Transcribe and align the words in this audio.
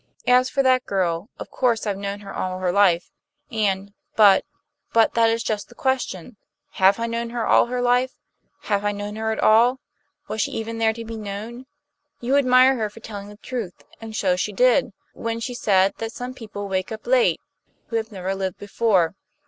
As 0.25 0.49
for 0.49 0.63
that 0.63 0.87
girl, 0.87 1.29
of 1.37 1.51
course 1.51 1.85
I've 1.85 1.95
known 1.95 2.21
her 2.21 2.33
all 2.33 2.57
her 2.57 2.71
life, 2.71 3.11
and 3.51 3.93
but 4.15 4.43
but 4.93 5.13
that 5.13 5.29
is 5.29 5.43
just 5.43 5.69
the 5.69 5.75
question. 5.75 6.37
Have 6.71 6.99
I 6.99 7.05
known 7.05 7.29
her 7.29 7.45
all 7.45 7.67
her 7.67 7.83
life? 7.83 8.13
Have 8.61 8.83
I 8.83 8.93
known 8.93 9.15
her 9.15 9.31
at 9.31 9.39
all? 9.39 9.79
Was 10.27 10.41
she 10.41 10.53
even 10.53 10.79
there 10.79 10.91
to 10.93 11.05
be 11.05 11.17
known? 11.17 11.67
You 12.19 12.35
admire 12.35 12.77
her 12.77 12.89
for 12.89 12.99
telling 12.99 13.29
the 13.29 13.37
truth; 13.37 13.83
and 14.01 14.15
so 14.15 14.35
she 14.35 14.51
did, 14.51 14.85
by 14.85 14.87
God, 14.87 14.93
when 15.21 15.39
she 15.39 15.53
said 15.53 15.93
that 15.99 16.11
some 16.11 16.33
people 16.33 16.67
wake 16.67 16.91
up 16.91 17.05
late, 17.05 17.39
who 17.89 17.97
have 17.97 18.11
never 18.11 18.33
lived 18.33 18.57
before. 18.57 19.13